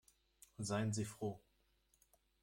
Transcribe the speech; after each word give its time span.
Seien 0.57 0.91
Sie 0.93 1.05
froh. 1.05 1.39